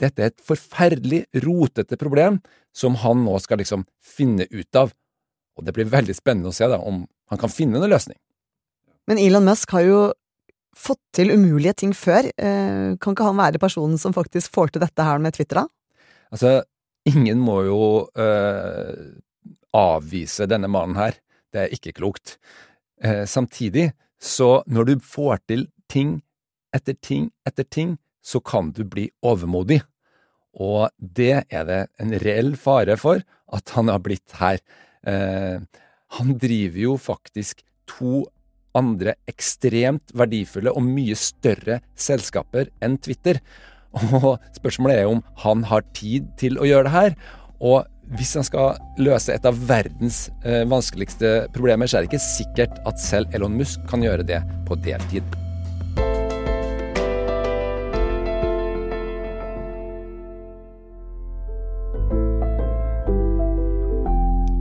Dette 0.00 0.22
er 0.22 0.32
et 0.32 0.44
forferdelig 0.44 1.24
rotete 1.44 1.98
problem 2.00 2.40
som 2.76 2.96
han 3.02 3.24
nå 3.24 3.36
skal 3.42 3.60
liksom 3.60 3.84
finne 4.02 4.46
ut 4.50 4.78
av. 4.78 4.92
Og 5.58 5.66
det 5.66 5.74
blir 5.76 5.90
veldig 5.90 6.16
spennende 6.16 6.52
å 6.52 6.56
se 6.56 6.68
da, 6.70 6.78
om 6.78 7.04
han 7.30 7.40
kan 7.40 7.52
finne 7.52 7.80
en 7.80 7.90
løsning. 7.90 8.18
Men 9.10 9.18
Elon 9.18 9.42
Musk 9.42 9.72
har 9.74 9.82
jo 9.82 10.00
fått 10.78 11.00
til 11.16 11.32
umulige 11.34 11.74
ting 11.82 11.90
før. 11.98 12.28
Eh, 12.30 12.94
kan 13.02 13.16
ikke 13.16 13.26
han 13.26 13.40
være 13.40 13.58
personen 13.58 13.98
som 13.98 14.14
faktisk 14.14 14.54
får 14.54 14.70
til 14.70 14.84
dette 14.84 15.02
her 15.02 15.18
med 15.18 15.34
Twitter, 15.34 15.64
da? 15.64 16.04
Altså, 16.30 16.52
ingen 17.10 17.42
må 17.42 17.56
jo 17.66 17.80
øh, 18.14 19.18
avvise 19.74 20.46
denne 20.46 20.70
mannen 20.70 20.94
her. 21.00 21.18
Det 21.50 21.64
er 21.64 21.74
ikke 21.74 21.96
klokt. 21.98 22.36
Eh, 23.02 23.26
samtidig, 23.26 23.90
så 24.22 24.60
når 24.70 24.92
du 24.92 24.94
får 25.02 25.42
til 25.50 25.66
ting 25.90 26.20
etter 26.70 26.94
ting 26.94 27.32
etter 27.48 27.66
ting, 27.66 27.96
så 28.22 28.38
kan 28.38 28.70
du 28.70 28.84
bli 28.86 29.08
overmodig. 29.26 29.82
Og 30.54 30.86
det 30.98 31.48
er 31.50 31.66
det 31.66 31.84
en 31.98 32.14
reell 32.22 32.54
fare 32.54 32.94
for 33.00 33.26
at 33.50 33.74
han 33.74 33.90
har 33.90 34.02
blitt 34.06 34.38
her. 34.38 34.62
Eh, 35.02 35.58
han 36.14 36.36
driver 36.38 36.84
jo 36.84 37.00
faktisk 37.00 37.64
to 37.90 38.28
andre 38.78 39.16
ekstremt 39.30 40.14
verdifulle 40.16 40.72
og 40.74 40.86
mye 40.86 41.16
større 41.18 41.80
selskaper 41.98 42.70
enn 42.84 42.98
Twitter. 43.02 43.40
Og 44.20 44.36
spørsmålet 44.54 45.00
er 45.00 45.10
om 45.10 45.22
han 45.42 45.64
har 45.66 45.86
tid 45.96 46.28
til 46.38 46.60
å 46.60 46.68
gjøre 46.68 46.86
det 46.86 46.94
her. 46.94 47.16
Og 47.60 48.16
hvis 48.16 48.34
han 48.38 48.46
skal 48.46 48.78
løse 49.02 49.34
et 49.34 49.46
av 49.46 49.58
verdens 49.68 50.24
eh, 50.44 50.62
vanskeligste 50.70 51.50
problemer, 51.54 51.90
så 51.90 51.98
er 51.98 52.06
det 52.06 52.12
ikke 52.12 52.24
sikkert 52.24 52.82
at 52.88 53.02
selv 53.02 53.34
Elon 53.36 53.58
Musk 53.58 53.82
kan 53.90 54.02
gjøre 54.06 54.26
det 54.26 54.42
på 54.66 54.78
deltid. 54.86 55.26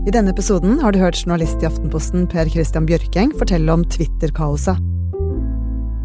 I 0.07 0.11
denne 0.11 0.31
episoden 0.31 0.77
har 0.79 0.93
du 0.95 1.01
hørt 1.01 1.19
journalist 1.19 1.59
i 1.59 1.67
Aftenposten 1.67 2.23
Per 2.31 2.47
Christian 2.47 2.85
Bjørkeng 2.87 3.33
fortelle 3.35 3.73
om 3.73 3.81
Twitter-kaoset. 3.83 4.79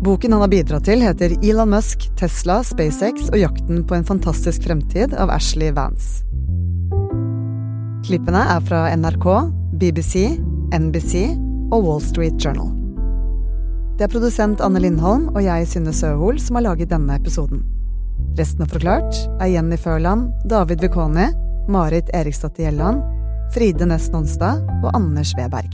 Boken 0.04 0.34
han 0.34 0.42
har 0.42 0.50
bidratt 0.50 0.88
til, 0.88 1.00
heter 1.00 1.36
Elon 1.46 1.70
Musk, 1.70 2.08
Tesla, 2.18 2.58
SpaceX 2.66 3.30
og 3.30 3.38
jakten 3.38 3.84
på 3.86 3.96
en 3.96 4.04
fantastisk 4.04 4.66
fremtid 4.66 5.14
av 5.14 5.30
Ashley 5.32 5.70
Vance. 5.72 6.26
Klippene 8.04 8.42
er 8.56 8.66
fra 8.66 8.82
NRK, 8.98 9.28
BBC, 9.78 10.26
NBC 10.74 11.30
og 11.70 11.86
Wall 11.86 12.02
Street 12.02 12.36
Journal. 12.42 12.74
Det 13.94 14.08
er 14.08 14.12
produsent 14.12 14.60
Anne 14.60 14.82
Lindholm 14.82 15.30
og 15.36 15.40
jeg, 15.46 15.70
Synne 15.70 15.94
Søhol, 15.94 16.42
som 16.42 16.58
har 16.58 16.66
laget 16.66 16.90
denne 16.90 17.14
episoden. 17.14 17.62
Resten 18.34 18.66
av 18.66 18.74
Forklart 18.74 19.22
er 19.38 19.54
Jenny 19.54 19.78
Førland, 19.78 20.32
David 20.50 20.82
Wekoni, 20.82 21.30
Marit 21.70 22.10
Eriksdatter 22.12 22.66
Gjelland 22.66 23.13
Fride 23.54 23.86
Næss 23.86 24.10
Nonstad 24.10 24.62
og 24.84 24.90
Anders 24.96 25.34
Weberg. 25.38 25.70